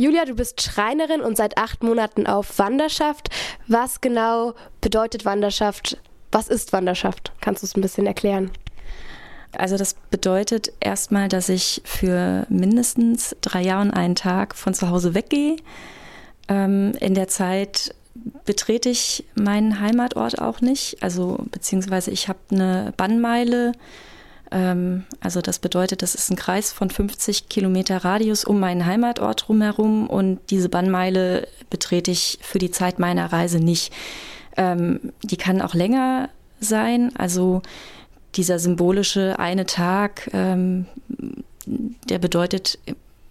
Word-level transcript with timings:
Julia, 0.00 0.24
du 0.24 0.34
bist 0.34 0.62
Schreinerin 0.62 1.20
und 1.20 1.36
seit 1.36 1.58
acht 1.58 1.82
Monaten 1.82 2.26
auf 2.26 2.58
Wanderschaft. 2.58 3.28
Was 3.66 4.00
genau 4.00 4.54
bedeutet 4.80 5.26
Wanderschaft? 5.26 5.98
Was 6.32 6.48
ist 6.48 6.72
Wanderschaft? 6.72 7.32
Kannst 7.42 7.62
du 7.62 7.66
es 7.66 7.76
ein 7.76 7.82
bisschen 7.82 8.06
erklären? 8.06 8.50
Also 9.52 9.76
das 9.76 9.92
bedeutet 9.92 10.72
erstmal, 10.80 11.28
dass 11.28 11.50
ich 11.50 11.82
für 11.84 12.46
mindestens 12.48 13.36
drei 13.42 13.60
Jahre 13.60 13.82
und 13.82 13.90
einen 13.90 14.14
Tag 14.14 14.54
von 14.54 14.72
zu 14.72 14.88
Hause 14.88 15.12
weggehe. 15.12 15.56
Ähm, 16.48 16.92
in 16.98 17.12
der 17.12 17.28
Zeit 17.28 17.94
betrete 18.46 18.88
ich 18.88 19.26
meinen 19.34 19.80
Heimatort 19.80 20.40
auch 20.40 20.62
nicht. 20.62 21.02
Also 21.02 21.44
beziehungsweise 21.50 22.10
ich 22.10 22.26
habe 22.26 22.38
eine 22.50 22.94
Bannmeile. 22.96 23.72
Ähm, 24.50 25.04
also 25.20 25.40
das 25.40 25.58
bedeutet, 25.58 26.02
das 26.02 26.14
ist 26.14 26.30
ein 26.30 26.36
Kreis 26.36 26.72
von 26.72 26.90
50 26.90 27.48
Kilometer 27.48 27.98
Radius 27.98 28.44
um 28.44 28.60
meinen 28.60 28.86
Heimatort 28.86 29.46
drumherum 29.46 30.08
und 30.08 30.40
diese 30.50 30.68
Bannmeile 30.68 31.48
betrete 31.68 32.10
ich 32.10 32.38
für 32.42 32.58
die 32.58 32.70
Zeit 32.70 32.98
meiner 32.98 33.32
Reise 33.32 33.60
nicht. 33.60 33.92
Ähm, 34.56 35.12
die 35.22 35.36
kann 35.36 35.62
auch 35.62 35.74
länger 35.74 36.28
sein. 36.60 37.14
Also 37.16 37.62
dieser 38.34 38.58
symbolische 38.58 39.38
eine 39.38 39.66
Tag, 39.66 40.30
ähm, 40.32 40.86
der 41.66 42.18
bedeutet 42.18 42.78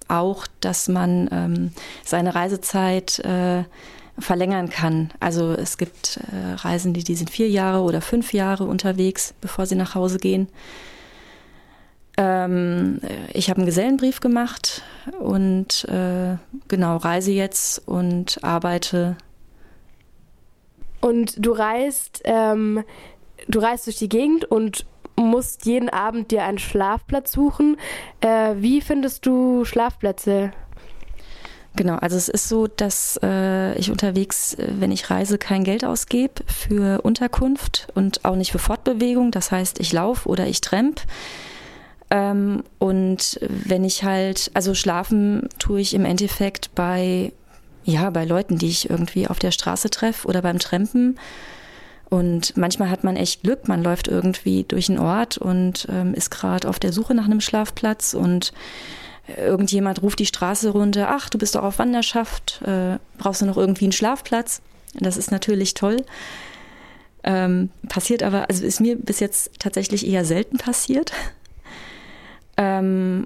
auch, 0.07 0.47
dass 0.59 0.87
man 0.87 1.71
seine 2.03 2.33
Reisezeit 2.33 3.19
äh, 3.19 3.63
verlängern 4.21 4.69
kann. 4.69 5.11
Also 5.19 5.53
es 5.53 5.77
gibt 5.77 6.17
äh, 6.17 6.53
Reisende, 6.53 7.03
die 7.03 7.15
sind 7.15 7.29
vier 7.29 7.49
Jahre 7.49 7.81
oder 7.81 8.01
fünf 8.01 8.33
Jahre 8.33 8.65
unterwegs, 8.65 9.33
bevor 9.41 9.65
sie 9.65 9.75
nach 9.75 9.95
Hause 9.95 10.17
gehen. 10.17 10.47
Ähm, 12.21 12.99
ich 13.31 13.49
habe 13.49 13.59
einen 13.59 13.65
Gesellenbrief 13.65 14.19
gemacht 14.19 14.83
und 15.19 15.85
äh, 15.85 16.35
genau 16.67 16.97
reise 16.97 17.31
jetzt 17.31 17.87
und 17.87 18.43
arbeite. 18.43 19.15
Und 20.99 21.33
du 21.37 21.53
reist, 21.53 22.21
ähm, 22.25 22.83
du 23.47 23.59
reist 23.59 23.87
durch 23.87 23.95
die 23.95 24.09
Gegend 24.09 24.43
und 24.43 24.85
musst 25.15 25.65
jeden 25.65 25.89
Abend 25.89 26.31
dir 26.31 26.43
einen 26.43 26.59
Schlafplatz 26.59 27.31
suchen. 27.31 27.77
Äh, 28.19 28.55
wie 28.57 28.81
findest 28.81 29.25
du 29.25 29.63
Schlafplätze? 29.63 30.51
Genau, 31.77 31.95
also 31.95 32.17
es 32.17 32.27
ist 32.27 32.49
so, 32.49 32.67
dass 32.67 33.17
äh, 33.23 33.77
ich 33.77 33.91
unterwegs, 33.91 34.55
äh, 34.55 34.67
wenn 34.79 34.91
ich 34.91 35.09
reise, 35.09 35.37
kein 35.37 35.63
Geld 35.63 35.85
ausgebe 35.85 36.43
für 36.47 37.01
Unterkunft 37.01 37.87
und 37.95 38.25
auch 38.25 38.35
nicht 38.35 38.51
für 38.51 38.59
Fortbewegung. 38.59 39.31
Das 39.31 39.53
heißt, 39.53 39.79
ich 39.79 39.93
laufe 39.93 40.27
oder 40.27 40.47
ich 40.47 40.59
tremp. 40.59 41.01
Ähm, 42.09 42.63
und 42.79 43.39
wenn 43.41 43.83
ich 43.83 44.03
halt, 44.03 44.51
also 44.53 44.73
schlafen 44.73 45.47
tue 45.59 45.81
ich 45.81 45.93
im 45.93 46.05
Endeffekt 46.05 46.73
bei, 46.75 47.31
ja, 47.83 48.09
bei 48.09 48.25
Leuten, 48.25 48.57
die 48.57 48.69
ich 48.69 48.89
irgendwie 48.89 49.27
auf 49.27 49.39
der 49.39 49.51
Straße 49.51 49.89
treffe 49.89 50.27
oder 50.27 50.41
beim 50.41 50.59
Trampen. 50.59 51.19
Und 52.09 52.57
manchmal 52.57 52.89
hat 52.89 53.03
man 53.03 53.15
echt 53.15 53.43
Glück, 53.43 53.67
man 53.67 53.83
läuft 53.83 54.07
irgendwie 54.07 54.63
durch 54.63 54.89
einen 54.89 54.97
Ort 54.97 55.37
und 55.37 55.87
ähm, 55.91 56.15
ist 56.15 56.31
gerade 56.31 56.67
auf 56.67 56.79
der 56.79 56.91
Suche 56.91 57.13
nach 57.13 57.25
einem 57.25 57.41
Schlafplatz 57.41 58.15
und 58.15 58.51
irgendjemand 59.37 60.01
ruft 60.01 60.19
die 60.19 60.25
Straße 60.25 60.71
runter, 60.71 61.09
ach, 61.11 61.29
du 61.29 61.37
bist 61.37 61.55
doch 61.55 61.63
auf 61.63 61.79
Wanderschaft, 61.79 62.61
äh, 62.65 62.97
brauchst 63.17 63.41
du 63.41 63.45
noch 63.45 63.57
irgendwie 63.57 63.85
einen 63.85 63.91
Schlafplatz? 63.91 64.61
Das 64.95 65.17
ist 65.17 65.31
natürlich 65.31 65.73
toll. 65.75 65.97
Ähm, 67.23 67.69
passiert 67.89 68.23
aber, 68.23 68.49
also 68.49 68.65
ist 68.65 68.79
mir 68.79 68.95
bis 68.95 69.19
jetzt 69.19 69.51
tatsächlich 69.59 70.07
eher 70.07 70.25
selten 70.25 70.57
passiert. 70.57 71.11
Ähm, 72.59 73.25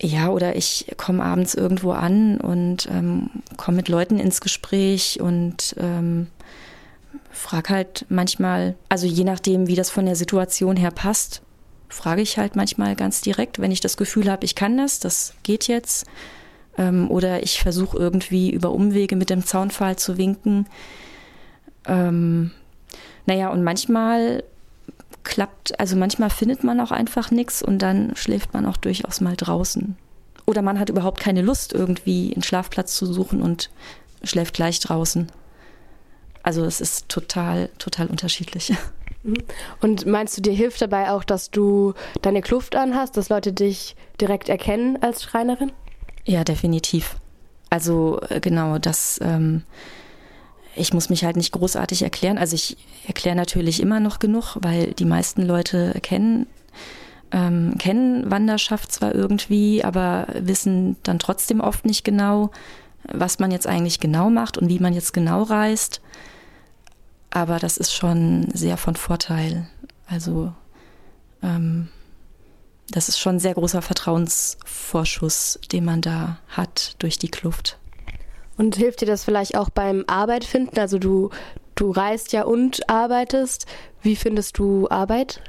ja, 0.00 0.30
oder 0.30 0.56
ich 0.56 0.86
komme 0.96 1.22
abends 1.22 1.54
irgendwo 1.54 1.92
an 1.92 2.40
und 2.40 2.88
ähm, 2.90 3.30
komme 3.58 3.76
mit 3.76 3.88
Leuten 3.88 4.18
ins 4.18 4.40
Gespräch 4.40 5.20
und 5.20 5.76
ähm, 5.78 6.28
frage 7.30 7.68
halt 7.68 8.06
manchmal, 8.08 8.74
also 8.88 9.06
je 9.06 9.24
nachdem, 9.24 9.66
wie 9.66 9.76
das 9.76 9.90
von 9.90 10.06
der 10.06 10.16
Situation 10.16 10.76
her 10.76 10.90
passt, 10.90 11.42
frage 11.90 12.22
ich 12.22 12.38
halt 12.38 12.56
manchmal 12.56 12.96
ganz 12.96 13.20
direkt, 13.20 13.60
wenn 13.60 13.70
ich 13.70 13.80
das 13.80 13.98
Gefühl 13.98 14.30
habe, 14.30 14.46
ich 14.46 14.54
kann 14.54 14.78
das, 14.78 14.98
das 14.98 15.34
geht 15.42 15.68
jetzt. 15.68 16.06
Ähm, 16.78 17.10
oder 17.10 17.42
ich 17.42 17.60
versuche 17.60 17.98
irgendwie 17.98 18.50
über 18.50 18.72
Umwege 18.72 19.14
mit 19.14 19.28
dem 19.28 19.44
Zaunpfahl 19.44 19.96
zu 19.96 20.16
winken. 20.16 20.66
Ähm, 21.86 22.50
naja, 23.26 23.50
und 23.50 23.62
manchmal 23.62 24.42
klappt, 25.24 25.78
also 25.80 25.96
manchmal 25.96 26.30
findet 26.30 26.64
man 26.64 26.80
auch 26.80 26.90
einfach 26.90 27.30
nichts 27.30 27.62
und 27.62 27.80
dann 27.80 28.14
schläft 28.16 28.54
man 28.54 28.66
auch 28.66 28.76
durchaus 28.76 29.20
mal 29.20 29.36
draußen. 29.36 29.96
Oder 30.46 30.62
man 30.62 30.78
hat 30.78 30.90
überhaupt 30.90 31.20
keine 31.20 31.42
Lust, 31.42 31.72
irgendwie 31.72 32.32
einen 32.34 32.42
Schlafplatz 32.42 32.94
zu 32.94 33.06
suchen 33.06 33.42
und 33.42 33.70
schläft 34.22 34.54
gleich 34.54 34.78
draußen. 34.80 35.30
Also 36.42 36.64
es 36.64 36.80
ist 36.80 37.08
total, 37.08 37.70
total 37.78 38.08
unterschiedlich. 38.08 38.72
Mhm. 39.22 39.38
Und 39.80 40.04
meinst 40.04 40.36
du, 40.36 40.42
dir 40.42 40.52
hilft 40.52 40.82
dabei 40.82 41.10
auch, 41.10 41.24
dass 41.24 41.50
du 41.50 41.94
deine 42.20 42.42
Kluft 42.42 42.76
anhast, 42.76 43.16
dass 43.16 43.30
Leute 43.30 43.54
dich 43.54 43.96
direkt 44.20 44.50
erkennen 44.50 44.98
als 45.00 45.22
Schreinerin? 45.22 45.72
Ja, 46.26 46.44
definitiv. 46.44 47.16
Also 47.70 48.20
äh, 48.28 48.40
genau, 48.40 48.78
das. 48.78 49.18
Ähm, 49.22 49.62
ich 50.76 50.92
muss 50.92 51.10
mich 51.10 51.24
halt 51.24 51.36
nicht 51.36 51.52
großartig 51.52 52.02
erklären. 52.02 52.38
Also 52.38 52.54
ich 52.54 52.76
erkläre 53.06 53.36
natürlich 53.36 53.80
immer 53.80 54.00
noch 54.00 54.18
genug, 54.18 54.56
weil 54.60 54.92
die 54.92 55.04
meisten 55.04 55.42
Leute 55.42 55.98
kennen 56.02 56.46
ähm, 57.34 57.74
kennen 57.78 58.30
Wanderschaft 58.30 58.92
zwar 58.92 59.14
irgendwie, 59.14 59.82
aber 59.84 60.28
wissen 60.38 60.96
dann 61.02 61.18
trotzdem 61.18 61.60
oft 61.60 61.84
nicht 61.84 62.04
genau, 62.04 62.50
was 63.12 63.40
man 63.40 63.50
jetzt 63.50 63.66
eigentlich 63.66 63.98
genau 63.98 64.30
macht 64.30 64.56
und 64.56 64.68
wie 64.68 64.78
man 64.78 64.94
jetzt 64.94 65.12
genau 65.12 65.42
reist. 65.42 66.00
Aber 67.30 67.58
das 67.58 67.76
ist 67.76 67.92
schon 67.92 68.48
sehr 68.52 68.76
von 68.76 68.94
Vorteil. 68.94 69.68
Also 70.06 70.52
ähm, 71.42 71.88
das 72.90 73.08
ist 73.08 73.18
schon 73.18 73.36
ein 73.36 73.40
sehr 73.40 73.54
großer 73.54 73.82
Vertrauensvorschuss, 73.82 75.58
den 75.72 75.84
man 75.84 76.00
da 76.00 76.38
hat 76.48 76.94
durch 77.00 77.18
die 77.18 77.30
Kluft. 77.30 77.78
Und 78.56 78.76
hilft 78.76 79.00
dir 79.00 79.06
das 79.06 79.24
vielleicht 79.24 79.56
auch 79.56 79.70
beim 79.70 80.04
Arbeit 80.06 80.44
finden? 80.44 80.78
Also 80.78 80.98
du, 80.98 81.30
du 81.74 81.90
reist 81.90 82.32
ja 82.32 82.44
und 82.44 82.88
arbeitest. 82.88 83.66
Wie 84.02 84.16
findest 84.16 84.58
du 84.58 84.88
Arbeit? 84.88 85.40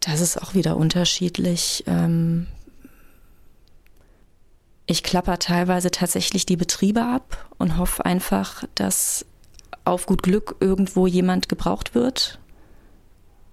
Das 0.00 0.20
ist 0.20 0.40
auch 0.40 0.54
wieder 0.54 0.76
unterschiedlich. 0.76 1.84
Ähm, 1.86 2.46
ich 4.86 5.02
klapper 5.02 5.38
teilweise 5.38 5.90
tatsächlich 5.90 6.46
die 6.46 6.56
Betriebe 6.56 7.02
ab 7.02 7.48
und 7.58 7.76
hoffe 7.76 8.04
einfach, 8.04 8.64
dass 8.74 9.26
auf 9.84 10.06
gut 10.06 10.22
Glück 10.22 10.56
irgendwo 10.60 11.06
jemand 11.06 11.48
gebraucht 11.48 11.94
wird. 11.94 12.38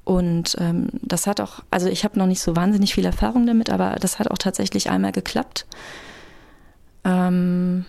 Und 0.04 0.56
ähm, 0.60 0.88
das 1.02 1.28
hat 1.28 1.42
auch, 1.42 1.64
also 1.70 1.90
ich 1.90 2.06
habe 2.06 2.18
noch 2.18 2.28
nicht 2.28 2.42
so 2.42 2.56
wahnsinnig 2.56 2.94
viel 2.94 3.06
Erfahrung 3.06 3.46
damit, 3.46 3.70
aber 3.70 3.98
das 4.00 4.20
hat 4.20 4.32
auch 4.32 4.38
tatsächlich 4.38 4.90
einmal 4.90 5.12
geklappt. 5.12 5.66
Ähm, 7.07 7.85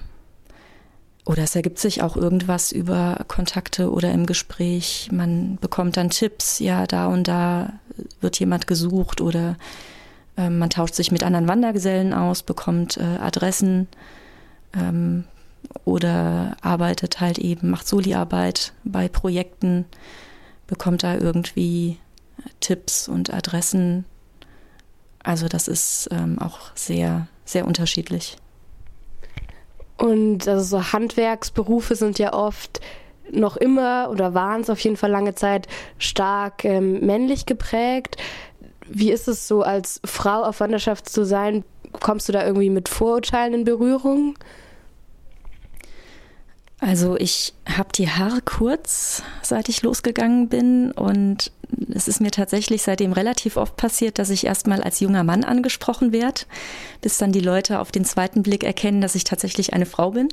oder 1.26 1.42
es 1.42 1.54
ergibt 1.54 1.78
sich 1.78 2.02
auch 2.02 2.16
irgendwas 2.16 2.72
über 2.72 3.24
Kontakte 3.28 3.92
oder 3.92 4.12
im 4.12 4.24
Gespräch. 4.24 5.10
Man 5.12 5.58
bekommt 5.60 5.98
dann 5.98 6.08
Tipps, 6.08 6.58
ja, 6.58 6.86
da 6.86 7.08
und 7.08 7.28
da 7.28 7.74
wird 8.22 8.40
jemand 8.40 8.66
gesucht 8.66 9.20
oder 9.20 9.56
äh, 10.38 10.48
man 10.48 10.70
tauscht 10.70 10.94
sich 10.94 11.12
mit 11.12 11.22
anderen 11.22 11.48
Wandergesellen 11.48 12.14
aus, 12.14 12.42
bekommt 12.42 12.96
äh, 12.96 13.18
Adressen. 13.20 13.88
Ähm, 14.72 15.24
oder 15.84 16.56
arbeitet 16.62 17.20
halt 17.20 17.38
eben, 17.38 17.70
macht 17.70 17.86
Soli-Arbeit 17.86 18.72
bei 18.84 19.08
Projekten, 19.08 19.84
bekommt 20.66 21.02
da 21.02 21.14
irgendwie 21.16 21.98
Tipps 22.60 23.08
und 23.08 23.34
Adressen. 23.34 24.06
Also 25.22 25.48
das 25.48 25.68
ist 25.68 26.08
ähm, 26.10 26.38
auch 26.38 26.58
sehr, 26.74 27.26
sehr 27.44 27.66
unterschiedlich. 27.66 28.38
Und 29.98 30.47
also 30.48 30.78
so 30.78 30.92
Handwerksberufe 30.92 31.95
sind 31.97 32.18
ja 32.18 32.33
oft 32.33 32.80
noch 33.30 33.56
immer 33.56 34.09
oder 34.10 34.33
waren 34.33 34.62
es 34.62 34.71
auf 34.71 34.80
jeden 34.80 34.97
Fall 34.97 35.10
lange 35.10 35.34
Zeit 35.34 35.66
stark 35.98 36.65
ähm, 36.65 37.04
männlich 37.04 37.45
geprägt. 37.47 38.16
Wie 38.86 39.10
ist 39.10 39.28
es 39.28 39.47
so, 39.47 39.62
als 39.62 40.00
Frau 40.04 40.45
auf 40.45 40.60
Wanderschaft 40.60 41.09
zu 41.09 41.24
sein? 41.24 41.65
Kommst 42.00 42.28
du 42.28 42.33
da 42.33 42.47
irgendwie 42.47 42.71
mit 42.71 42.89
Vorurteilen 42.89 43.53
in 43.53 43.65
Berührung? 43.65 44.34
Also 46.80 47.16
ich 47.16 47.54
habe 47.66 47.89
die 47.92 48.09
Haare 48.09 48.41
kurz, 48.41 49.22
seit 49.42 49.69
ich 49.69 49.83
losgegangen 49.83 50.48
bin 50.48 50.92
und 50.92 51.51
es 51.92 52.07
ist 52.07 52.21
mir 52.21 52.30
tatsächlich 52.30 52.83
seitdem 52.83 53.13
relativ 53.13 53.57
oft 53.57 53.77
passiert, 53.77 54.19
dass 54.19 54.30
ich 54.30 54.47
erstmal 54.47 54.83
als 54.83 55.01
junger 55.01 55.25
Mann 55.25 55.42
angesprochen 55.42 56.13
werde, 56.13 56.42
bis 57.01 57.19
dann 57.19 57.33
die 57.33 57.41
Leute 57.41 57.80
auf 57.80 57.91
den 57.91 58.04
zweiten 58.04 58.42
Blick 58.42 58.63
erkennen, 58.63 59.01
dass 59.01 59.16
ich 59.16 59.25
tatsächlich 59.25 59.72
eine 59.72 59.86
Frau 59.86 60.13
bin. 60.13 60.28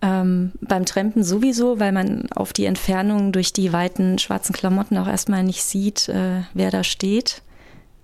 Ähm, 0.00 0.52
beim 0.60 0.84
Trampen 0.84 1.24
sowieso, 1.24 1.80
weil 1.80 1.90
man 1.90 2.30
auf 2.30 2.52
die 2.52 2.66
Entfernung 2.66 3.32
durch 3.32 3.52
die 3.52 3.72
weiten 3.72 4.18
schwarzen 4.18 4.52
Klamotten 4.52 4.96
auch 4.96 5.08
erstmal 5.08 5.42
nicht 5.42 5.64
sieht, 5.64 6.08
äh, 6.08 6.42
wer 6.54 6.70
da 6.70 6.84
steht. 6.84 7.42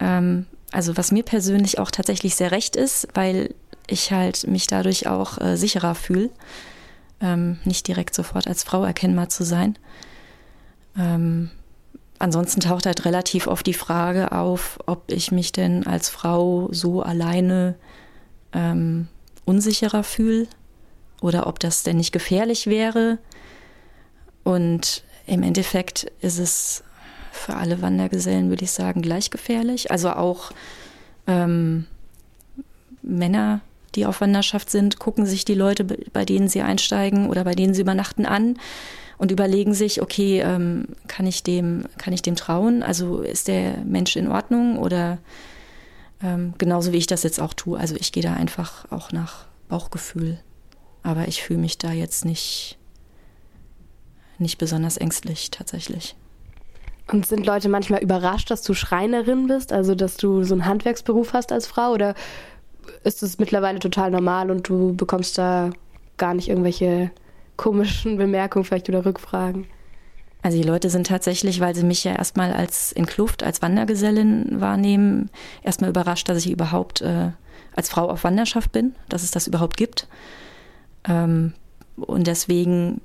Ähm, 0.00 0.46
also 0.72 0.96
was 0.96 1.12
mir 1.12 1.22
persönlich 1.22 1.78
auch 1.78 1.90
tatsächlich 1.90 2.34
sehr 2.34 2.50
recht 2.50 2.76
ist, 2.76 3.06
weil 3.14 3.54
ich 3.86 4.10
halt 4.10 4.46
mich 4.46 4.66
dadurch 4.66 5.06
auch 5.06 5.38
äh, 5.38 5.56
sicherer 5.56 5.94
fühle, 5.94 6.30
ähm, 7.22 7.58
nicht 7.64 7.88
direkt 7.88 8.14
sofort 8.14 8.46
als 8.46 8.64
Frau 8.64 8.84
erkennbar 8.84 9.28
zu 9.28 9.44
sein. 9.44 9.78
Ähm, 10.98 11.50
ansonsten 12.18 12.60
taucht 12.60 12.86
halt 12.86 13.04
relativ 13.04 13.46
oft 13.46 13.66
die 13.66 13.74
Frage 13.74 14.32
auf, 14.32 14.78
ob 14.86 15.10
ich 15.10 15.32
mich 15.32 15.52
denn 15.52 15.86
als 15.86 16.08
Frau 16.08 16.68
so 16.72 17.02
alleine 17.02 17.76
ähm, 18.52 19.08
unsicherer 19.44 20.04
fühle 20.04 20.46
oder 21.20 21.46
ob 21.46 21.60
das 21.60 21.84
denn 21.84 21.96
nicht 21.96 22.12
gefährlich 22.12 22.66
wäre. 22.66 23.18
Und 24.44 25.04
im 25.26 25.42
Endeffekt 25.42 26.10
ist 26.20 26.38
es 26.38 26.82
für 27.30 27.54
alle 27.54 27.80
Wandergesellen, 27.80 28.50
würde 28.50 28.64
ich 28.64 28.72
sagen, 28.72 29.00
gleich 29.02 29.30
gefährlich. 29.30 29.90
Also 29.90 30.10
auch 30.10 30.50
ähm, 31.26 31.86
Männer, 33.02 33.60
die 33.94 34.06
auf 34.06 34.20
Wanderschaft 34.20 34.70
sind, 34.70 34.98
gucken 34.98 35.26
sich 35.26 35.44
die 35.44 35.54
Leute, 35.54 35.84
bei 35.84 36.24
denen 36.24 36.48
sie 36.48 36.62
einsteigen 36.62 37.28
oder 37.28 37.44
bei 37.44 37.54
denen 37.54 37.74
sie 37.74 37.82
übernachten, 37.82 38.26
an 38.26 38.58
und 39.18 39.30
überlegen 39.30 39.74
sich, 39.74 40.02
okay, 40.02 40.40
ähm, 40.40 40.88
kann 41.06 41.26
ich 41.26 41.42
dem, 41.42 41.84
kann 41.98 42.12
ich 42.12 42.22
dem 42.22 42.36
trauen? 42.36 42.82
Also 42.82 43.20
ist 43.20 43.48
der 43.48 43.78
Mensch 43.84 44.16
in 44.16 44.28
Ordnung 44.28 44.78
oder 44.78 45.18
ähm, 46.22 46.54
genauso 46.58 46.92
wie 46.92 46.98
ich 46.98 47.06
das 47.06 47.22
jetzt 47.22 47.40
auch 47.40 47.54
tue. 47.54 47.78
Also 47.78 47.96
ich 47.98 48.12
gehe 48.12 48.22
da 48.22 48.34
einfach 48.34 48.90
auch 48.90 49.12
nach 49.12 49.46
Bauchgefühl. 49.68 50.38
Aber 51.02 51.28
ich 51.28 51.42
fühle 51.42 51.60
mich 51.60 51.78
da 51.78 51.92
jetzt 51.92 52.24
nicht, 52.24 52.78
nicht 54.38 54.58
besonders 54.58 54.96
ängstlich 54.96 55.50
tatsächlich. 55.50 56.14
Und 57.10 57.26
sind 57.26 57.44
Leute 57.44 57.68
manchmal 57.68 58.02
überrascht, 58.02 58.50
dass 58.50 58.62
du 58.62 58.74
Schreinerin 58.74 59.48
bist, 59.48 59.72
also 59.72 59.94
dass 59.94 60.16
du 60.16 60.44
so 60.44 60.54
einen 60.54 60.66
Handwerksberuf 60.66 61.32
hast 61.32 61.52
als 61.52 61.66
Frau? 61.66 61.92
Oder 61.92 62.14
ist 63.04 63.22
es 63.22 63.38
mittlerweile 63.38 63.78
total 63.78 64.10
normal 64.10 64.50
und 64.50 64.68
du 64.68 64.94
bekommst 64.94 65.38
da 65.38 65.70
gar 66.16 66.34
nicht 66.34 66.48
irgendwelche 66.48 67.10
komischen 67.56 68.16
Bemerkungen 68.16 68.64
vielleicht 68.64 68.88
oder 68.88 69.04
Rückfragen? 69.04 69.66
Also 70.42 70.60
die 70.60 70.66
Leute 70.66 70.90
sind 70.90 71.06
tatsächlich, 71.06 71.60
weil 71.60 71.74
sie 71.74 71.84
mich 71.84 72.02
ja 72.02 72.12
erstmal 72.12 72.52
als 72.52 72.90
in 72.90 73.06
Kluft, 73.06 73.44
als 73.44 73.62
Wandergesellin 73.62 74.60
wahrnehmen, 74.60 75.30
erstmal 75.62 75.90
überrascht, 75.90 76.28
dass 76.28 76.44
ich 76.44 76.50
überhaupt 76.50 77.00
äh, 77.00 77.30
als 77.76 77.88
Frau 77.88 78.08
auf 78.08 78.24
Wanderschaft 78.24 78.72
bin, 78.72 78.94
dass 79.08 79.22
es 79.22 79.30
das 79.30 79.46
überhaupt 79.46 79.76
gibt. 79.76 80.08
Ähm, 81.08 81.52
und 81.96 82.26
deswegen 82.26 83.00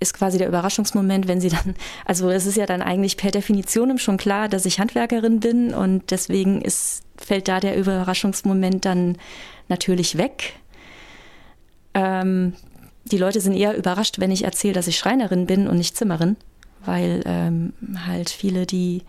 ist 0.00 0.14
quasi 0.14 0.38
der 0.38 0.48
Überraschungsmoment, 0.48 1.28
wenn 1.28 1.40
sie 1.40 1.50
dann, 1.50 1.74
also 2.04 2.30
es 2.30 2.46
ist 2.46 2.56
ja 2.56 2.66
dann 2.66 2.82
eigentlich 2.82 3.16
per 3.16 3.30
Definition 3.30 3.98
schon 3.98 4.16
klar, 4.16 4.48
dass 4.48 4.66
ich 4.66 4.80
Handwerkerin 4.80 5.40
bin 5.40 5.74
und 5.74 6.10
deswegen 6.10 6.62
ist, 6.62 7.02
fällt 7.16 7.48
da 7.48 7.60
der 7.60 7.76
Überraschungsmoment 7.76 8.84
dann 8.84 9.18
natürlich 9.68 10.18
weg. 10.18 10.54
Ähm, 11.94 12.54
die 13.04 13.18
Leute 13.18 13.40
sind 13.40 13.54
eher 13.54 13.76
überrascht, 13.76 14.18
wenn 14.18 14.30
ich 14.30 14.44
erzähle, 14.44 14.74
dass 14.74 14.86
ich 14.86 14.98
Schreinerin 14.98 15.46
bin 15.46 15.68
und 15.68 15.76
nicht 15.76 15.96
Zimmerin, 15.96 16.36
weil 16.84 17.22
ähm, 17.26 17.72
halt 18.06 18.30
viele 18.30 18.66
die 18.66 19.02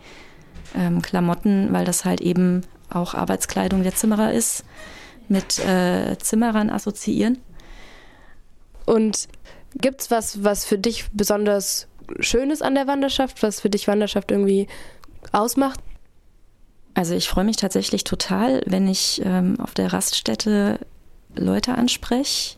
ähm, 0.76 1.02
Klamotten, 1.02 1.72
weil 1.72 1.84
das 1.84 2.04
halt 2.04 2.20
eben 2.20 2.62
auch 2.90 3.14
Arbeitskleidung 3.14 3.82
der 3.82 3.94
Zimmerer 3.94 4.32
ist, 4.32 4.64
mit 5.28 5.58
äh, 5.58 6.16
Zimmerern 6.18 6.70
assoziieren. 6.70 7.38
Und 8.84 9.28
Gibt 9.80 10.02
es 10.02 10.10
was, 10.10 10.44
was 10.44 10.64
für 10.64 10.78
dich 10.78 11.06
besonders 11.12 11.86
schön 12.20 12.50
ist 12.50 12.62
an 12.62 12.74
der 12.74 12.86
Wanderschaft, 12.86 13.42
was 13.42 13.60
für 13.60 13.70
dich 13.70 13.88
Wanderschaft 13.88 14.30
irgendwie 14.30 14.66
ausmacht? 15.32 15.80
Also 16.94 17.14
ich 17.14 17.28
freue 17.28 17.44
mich 17.44 17.56
tatsächlich 17.56 18.04
total, 18.04 18.62
wenn 18.66 18.86
ich 18.86 19.22
ähm, 19.24 19.58
auf 19.60 19.72
der 19.72 19.92
Raststätte 19.92 20.78
Leute 21.34 21.74
anspreche, 21.74 22.56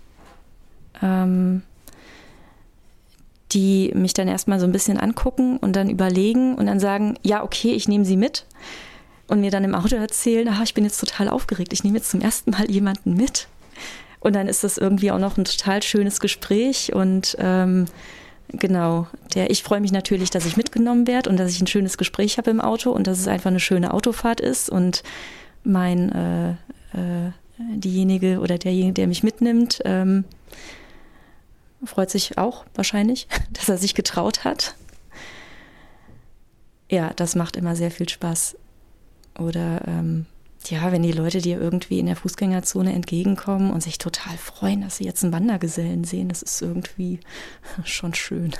ähm, 1.02 1.62
die 3.52 3.92
mich 3.94 4.14
dann 4.14 4.26
erstmal 4.26 4.58
so 4.58 4.66
ein 4.66 4.72
bisschen 4.72 4.98
angucken 4.98 5.58
und 5.58 5.76
dann 5.76 5.88
überlegen 5.88 6.56
und 6.56 6.66
dann 6.66 6.80
sagen, 6.80 7.16
ja, 7.22 7.44
okay, 7.44 7.72
ich 7.72 7.86
nehme 7.86 8.04
sie 8.04 8.16
mit. 8.16 8.46
Und 9.26 9.40
mir 9.40 9.50
dann 9.50 9.64
im 9.64 9.74
Auto 9.74 9.96
erzählen, 9.96 10.48
ach, 10.50 10.62
ich 10.62 10.74
bin 10.74 10.84
jetzt 10.84 11.00
total 11.00 11.28
aufgeregt, 11.28 11.72
ich 11.72 11.84
nehme 11.84 11.96
jetzt 11.96 12.10
zum 12.10 12.20
ersten 12.20 12.50
Mal 12.50 12.70
jemanden 12.70 13.14
mit. 13.14 13.48
Und 14.24 14.34
dann 14.34 14.48
ist 14.48 14.64
das 14.64 14.78
irgendwie 14.78 15.10
auch 15.10 15.18
noch 15.18 15.36
ein 15.36 15.44
total 15.44 15.82
schönes 15.82 16.18
Gespräch 16.18 16.94
und 16.94 17.36
ähm, 17.38 17.84
genau, 18.48 19.06
der, 19.34 19.50
ich 19.50 19.62
freue 19.62 19.82
mich 19.82 19.92
natürlich, 19.92 20.30
dass 20.30 20.46
ich 20.46 20.56
mitgenommen 20.56 21.06
werde 21.06 21.28
und 21.28 21.36
dass 21.36 21.50
ich 21.50 21.60
ein 21.60 21.66
schönes 21.66 21.98
Gespräch 21.98 22.38
habe 22.38 22.50
im 22.50 22.62
Auto 22.62 22.90
und 22.90 23.06
dass 23.06 23.18
es 23.18 23.28
einfach 23.28 23.50
eine 23.50 23.60
schöne 23.60 23.92
Autofahrt 23.92 24.40
ist 24.40 24.70
und 24.70 25.02
mein 25.62 26.10
äh, 26.10 26.50
äh, 26.98 27.32
diejenige 27.58 28.40
oder 28.40 28.56
derjenige, 28.56 28.94
der 28.94 29.08
mich 29.08 29.22
mitnimmt, 29.22 29.82
ähm, 29.84 30.24
freut 31.84 32.08
sich 32.08 32.38
auch 32.38 32.64
wahrscheinlich, 32.74 33.28
dass 33.52 33.68
er 33.68 33.76
sich 33.76 33.94
getraut 33.94 34.44
hat. 34.44 34.74
Ja, 36.90 37.12
das 37.14 37.34
macht 37.34 37.56
immer 37.56 37.76
sehr 37.76 37.90
viel 37.90 38.08
Spaß. 38.08 38.56
Oder 39.38 39.82
ähm, 39.86 40.24
ja, 40.70 40.92
wenn 40.92 41.02
die 41.02 41.12
Leute 41.12 41.40
dir 41.40 41.60
irgendwie 41.60 41.98
in 41.98 42.06
der 42.06 42.16
Fußgängerzone 42.16 42.92
entgegenkommen 42.92 43.70
und 43.70 43.82
sich 43.82 43.98
total 43.98 44.36
freuen, 44.36 44.82
dass 44.82 44.96
sie 44.96 45.04
jetzt 45.04 45.22
einen 45.22 45.32
Wandergesellen 45.32 46.04
sehen, 46.04 46.28
das 46.28 46.42
ist 46.42 46.62
irgendwie 46.62 47.20
schon 47.84 48.14
schön. 48.14 48.54